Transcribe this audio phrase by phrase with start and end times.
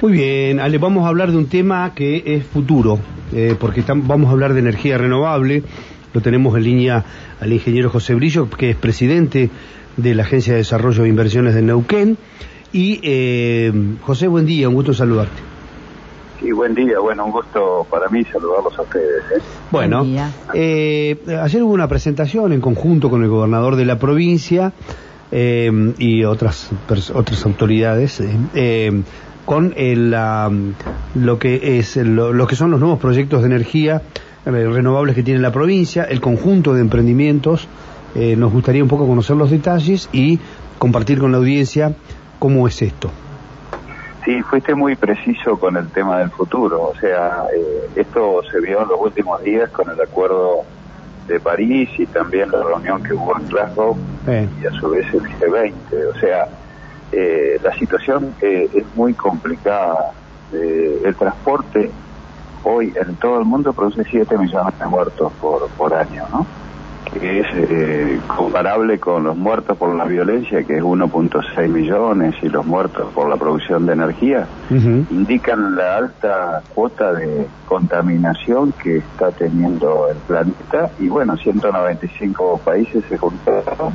[0.00, 3.00] Muy bien, Ale, vamos a hablar de un tema que es futuro,
[3.32, 5.64] eh, porque vamos a hablar de energía renovable.
[6.14, 7.04] Lo tenemos en línea
[7.40, 9.50] al ingeniero José Brillo, que es presidente
[9.96, 12.16] de la Agencia de Desarrollo de Inversiones de Neuquén.
[12.72, 13.72] Y eh,
[14.02, 15.42] José, buen día, un gusto saludarte.
[16.38, 19.24] Sí, buen día, bueno, un gusto para mí saludarlos a ustedes.
[19.36, 19.42] ¿eh?
[19.72, 20.06] Bueno,
[20.52, 24.72] ayer hubo una presentación en conjunto con el gobernador de la provincia
[25.32, 28.22] y otras, otras autoridades
[29.48, 30.10] con el,
[31.14, 34.02] lo que es lo, que son los nuevos proyectos de energía
[34.44, 37.66] eh, renovables que tiene la provincia, el conjunto de emprendimientos.
[38.14, 40.38] Eh, nos gustaría un poco conocer los detalles y
[40.76, 41.94] compartir con la audiencia
[42.38, 43.10] cómo es esto.
[44.22, 46.82] Sí, fuiste muy preciso con el tema del futuro.
[46.82, 50.64] O sea, eh, esto se vio en los últimos días con el acuerdo
[51.26, 53.96] de París y también la reunión que hubo en Glasgow
[54.26, 55.72] y a su vez el G20.
[56.14, 56.48] O sea,
[57.12, 60.12] eh, la situación eh, es muy complicada.
[60.52, 61.90] Eh, el transporte
[62.64, 66.46] hoy en todo el mundo produce 7 millones de muertos por, por año, ¿no?
[67.12, 72.66] que es comparable con los muertos por la violencia, que es 1.6 millones, y los
[72.66, 80.08] muertos por la producción de energía, indican la alta cuota de contaminación que está teniendo
[80.10, 80.90] el planeta.
[80.98, 83.94] Y bueno, 195 países se juntaron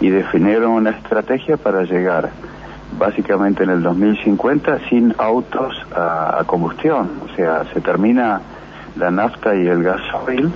[0.00, 2.30] y definieron una estrategia para llegar
[2.98, 7.10] básicamente en el 2050 sin autos a, combustión.
[7.24, 8.40] O sea, se termina
[8.96, 10.52] la nafta y el gasoil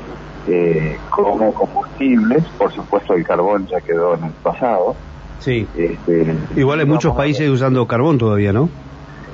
[0.47, 2.45] eh, como combustibles.
[2.57, 4.95] Por supuesto, el carbón ya quedó en el pasado.
[5.39, 5.67] Sí.
[5.77, 8.69] Este, Igual hay muchos países usando carbón todavía, ¿no?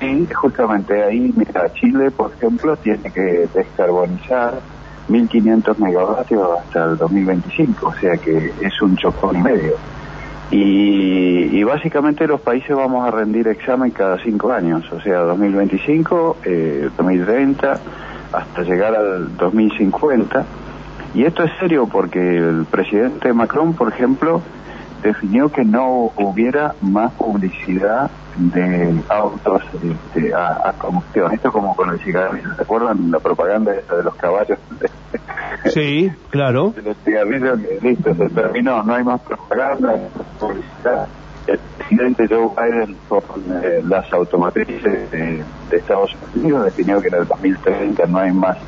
[0.01, 4.55] Sí, justamente ahí, mira, Chile, por ejemplo, tiene que descarbonizar
[5.09, 9.75] 1.500 megavatios hasta el 2025, o sea que es un chocón y medio.
[10.51, 16.89] Y, básicamente los países vamos a rendir examen cada cinco años, o sea, 2025, eh,
[16.97, 17.81] 2030,
[18.33, 20.45] hasta llegar al 2050.
[21.15, 24.43] Y esto es serio porque el presidente Macron, por ejemplo,
[25.05, 31.33] definió que no hubiera más publicidad de autos este, a, combustión.
[31.33, 34.59] Esto como con el cigarrillo, ¿se acuerdan la propaganda de los caballos?
[35.73, 36.73] Sí, claro.
[36.73, 39.95] De los cigarrillos, listo, se terminó, no hay más propaganda,
[40.39, 41.09] publicidad.
[41.47, 43.23] El presidente Joe Biden con
[43.63, 48.59] eh, las automotrices de, Estados Unidos definió que en el 2030 no hay más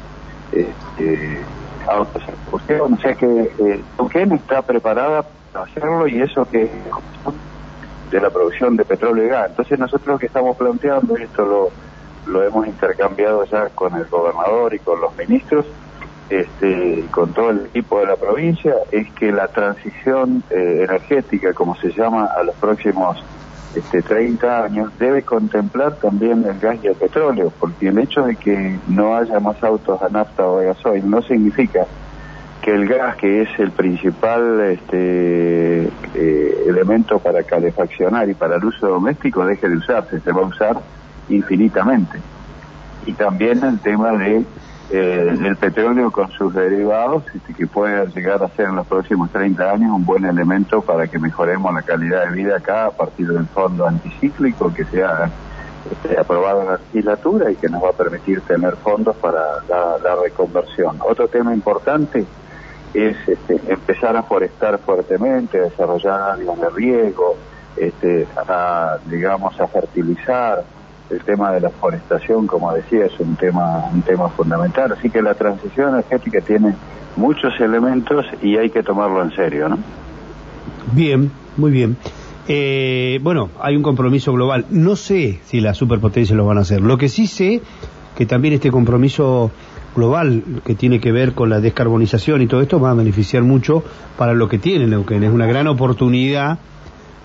[0.52, 1.42] este,
[1.88, 3.82] autos combustión, o sea que eh,
[4.34, 5.24] está preparada
[5.54, 6.70] hacerlo y eso que
[8.10, 9.50] de la producción de petróleo y gas.
[9.50, 11.70] Entonces nosotros lo que estamos planteando, y esto lo,
[12.32, 15.66] lo hemos intercambiado ya con el gobernador y con los ministros,
[16.28, 21.76] este, con todo el equipo de la provincia, es que la transición eh, energética, como
[21.76, 23.22] se llama, a los próximos
[23.74, 28.36] este, 30 años, debe contemplar también el gas y el petróleo, porque el hecho de
[28.36, 31.86] que no haya más autos a nafta o a gasoil no significa
[32.62, 35.84] que el gas, que es el principal este,
[36.14, 40.46] eh, elemento para calefaccionar y para el uso doméstico, deje de usarse, se va a
[40.46, 40.80] usar
[41.28, 42.18] infinitamente.
[43.04, 44.44] Y también el tema de
[44.90, 49.30] eh, el petróleo con sus derivados, este, que puede llegar a ser en los próximos
[49.30, 53.28] 30 años un buen elemento para que mejoremos la calidad de vida acá a partir
[53.28, 55.30] del fondo anticíclico que se ha
[55.90, 60.16] este, aprobado en la legislatura y que nos va a permitir tener fondos para la
[60.22, 60.98] reconversión.
[61.00, 62.24] Otro tema importante
[62.96, 67.36] es este, empezar a forestar fuertemente, a desarrollar áreas de riego,
[67.76, 68.26] este,
[69.06, 70.64] digamos, a fertilizar.
[71.10, 74.92] El tema de la forestación, como decía, es un tema, un tema fundamental.
[74.92, 76.74] Así que la transición energética tiene
[77.16, 79.78] muchos elementos y hay que tomarlo en serio, ¿no?
[80.92, 81.96] Bien, muy bien.
[82.48, 84.66] Eh, bueno, hay un compromiso global.
[84.70, 86.80] No sé si las superpotencias lo van a hacer.
[86.80, 87.62] Lo que sí sé
[88.16, 89.50] que también este compromiso
[89.94, 93.82] global que tiene que ver con la descarbonización y todo esto va a beneficiar mucho
[94.16, 95.24] para lo que tiene Neuquén.
[95.24, 96.58] Es una gran oportunidad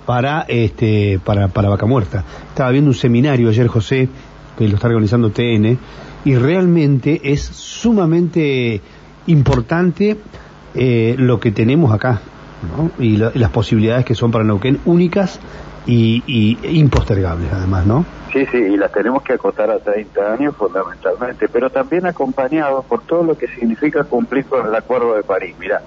[0.05, 2.23] para este para, para Vaca Muerta.
[2.49, 4.09] Estaba viendo un seminario ayer, José,
[4.57, 5.77] que lo está organizando TN,
[6.25, 8.81] y realmente es sumamente
[9.27, 10.17] importante
[10.73, 12.21] eh, lo que tenemos acá,
[12.99, 15.39] y, las posibilidades que son para Neuquén únicas
[15.85, 18.05] y, y impostergables, además, ¿no?
[18.31, 23.01] Sí, sí, y las tenemos que acotar a 30 años fundamentalmente, pero también acompañados por
[23.01, 25.55] todo lo que significa cumplir con el Acuerdo de París.
[25.59, 25.81] Mira,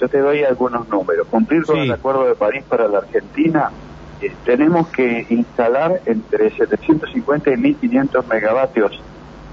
[0.00, 1.26] yo te doy algunos números.
[1.28, 3.70] Cumplir con el Acuerdo de París para la Argentina,
[4.20, 9.00] eh, tenemos que instalar entre 750 y 1500 megavatios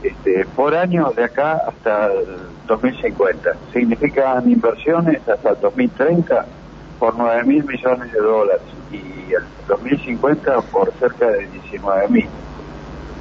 [0.03, 2.25] este, por año de acá hasta el
[2.67, 3.53] 2050.
[3.71, 6.45] Significan inversiones hasta el 2030
[6.99, 8.61] por 9 mil millones de dólares
[8.91, 12.27] y el 2050 por cerca de 19 mil.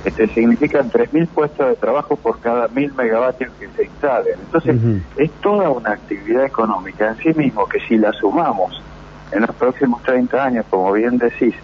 [0.04, 4.34] Este, significan 3.000 puestos de trabajo por cada 1.000 megavatios que se instalen.
[4.40, 4.76] Entonces,
[5.16, 8.82] es toda una actividad económica en sí mismo que si la sumamos
[9.31, 11.54] en los próximos 30 años, como bien decís,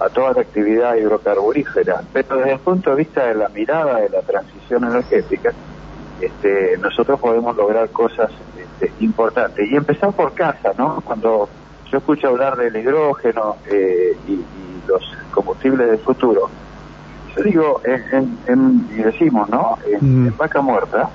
[0.00, 4.08] a toda la actividad hidrocarburífera, pero desde el punto de vista de la mirada de
[4.08, 5.52] la transición energética,
[6.20, 9.70] este, nosotros podemos lograr cosas este, importantes.
[9.70, 11.00] Y empezar por casa, ¿no?
[11.00, 11.48] Cuando
[11.90, 14.40] yo escucho hablar del hidrógeno eh, y,
[14.86, 15.02] los
[15.32, 16.48] combustibles del futuro,
[17.36, 19.78] yo digo, en, y decimos, ¿no?
[19.86, 21.10] En, Vaca Muerta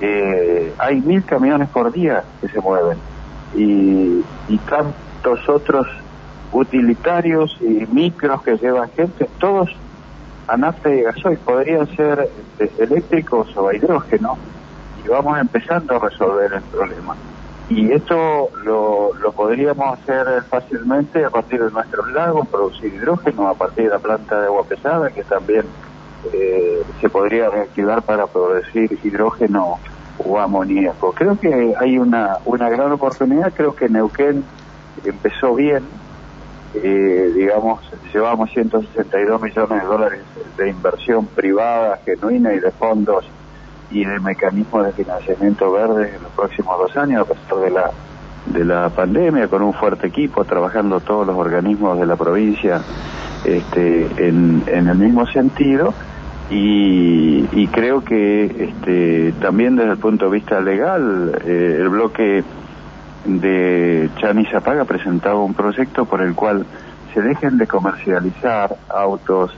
[0.00, 2.98] eh, hay mil camiones por día que se mueven
[3.54, 5.86] y, y tantos otros
[6.52, 9.70] utilitarios y micros que llevan gente, todos
[10.48, 12.28] a nafta y gasoil, podrían ser
[12.58, 14.36] este, eléctricos o a hidrógeno,
[15.04, 17.14] y vamos empezando a resolver el problema.
[17.74, 23.54] Y esto lo, lo podríamos hacer fácilmente a partir de nuestros lagos, producir hidrógeno a
[23.54, 25.64] partir de la planta de agua pesada, que también
[26.34, 29.78] eh, se podría reactivar para producir hidrógeno
[30.18, 31.12] o amoníaco.
[31.12, 34.44] Creo que hay una, una gran oportunidad, creo que Neuquén
[35.02, 35.82] empezó bien,
[36.74, 37.80] eh, digamos,
[38.12, 40.20] llevamos 162 millones de dólares
[40.58, 43.24] de inversión privada, genuina y de fondos
[43.92, 47.90] y de mecanismos de financiamiento verde en los próximos dos años, a pesar de la,
[48.46, 52.80] de la pandemia, con un fuerte equipo, trabajando todos los organismos de la provincia
[53.44, 55.92] este, en, en el mismo sentido.
[56.50, 62.44] Y, y creo que este, también desde el punto de vista legal, eh, el bloque
[63.24, 66.66] de Chani Zapaga presentaba un proyecto por el cual
[67.14, 69.56] se dejen de comercializar autos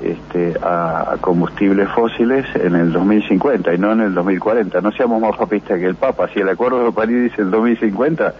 [0.00, 4.80] este, a, combustibles fósiles en el 2050 y no en el 2040.
[4.80, 6.28] No seamos más papistas que el Papa.
[6.32, 8.34] Si el Acuerdo de París dice el 2050,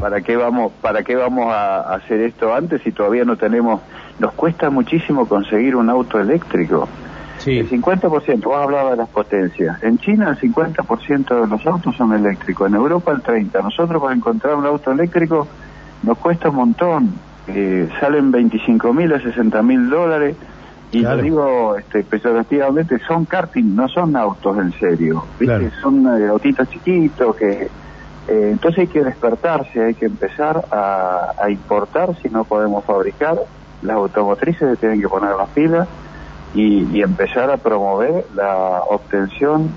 [0.00, 3.80] ¿para qué vamos, para qué vamos a hacer esto antes si todavía no tenemos?
[4.18, 6.88] Nos cuesta muchísimo conseguir un auto eléctrico.
[7.46, 9.82] El 50%, vos hablabas de las potencias.
[9.82, 13.62] En China el 50% de los autos son eléctricos, en Europa el 30%.
[13.62, 15.46] Nosotros para encontrar un auto eléctrico
[16.02, 17.14] nos cuesta un montón.
[17.46, 20.36] Eh, salen 25 mil a 60 mil dólares.
[20.92, 25.24] Y lo digo este, peyorativamente, son karting, no son autos en serio.
[25.38, 25.70] ¿viste?
[25.82, 27.68] Son eh, autitos chiquitos que...
[28.28, 33.38] Eh, entonces hay que despertarse, hay que empezar a, a importar si no podemos fabricar.
[33.82, 35.88] Las automotrices se tienen que poner las pilas
[36.54, 39.70] y, empezar a promover la obtención,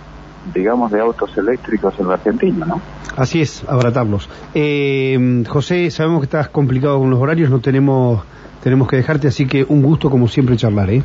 [0.53, 2.81] digamos, de autos eléctricos en la Argentina, ¿no?
[3.15, 4.29] Así es, abratarlos.
[4.53, 8.23] Eh, José, sabemos que estás complicado con los horarios, no tenemos
[8.63, 11.01] tenemos que dejarte, así que un gusto como siempre charlar, ¿eh?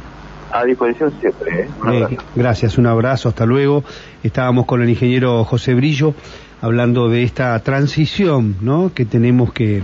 [0.53, 1.69] A disposición siempre, ¿eh?
[1.91, 3.83] eh gracias, un abrazo, hasta luego.
[4.23, 6.15] Estábamos con el ingeniero José Brillo
[6.61, 8.93] hablando de esta transición, ¿no?
[8.95, 9.83] Que tenemos que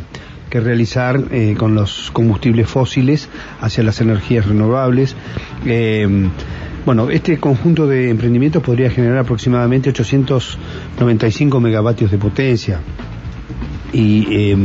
[0.53, 3.31] que realizar eh, con los combustibles fósiles
[3.63, 5.17] hacia las energías renovables.
[5.65, 6.29] Eh,
[6.85, 12.81] bueno, este conjunto de emprendimientos podría generar aproximadamente 895 megavatios de potencia
[13.93, 14.57] y eh,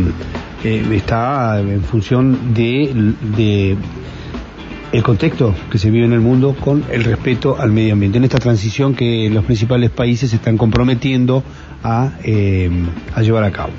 [0.63, 3.77] está en función de,
[4.91, 8.23] el contexto que se vive en el mundo con el respeto al medio ambiente, en
[8.23, 11.43] esta transición que los principales países están comprometiendo
[11.83, 12.13] a,
[13.13, 13.73] a llevar a cabo.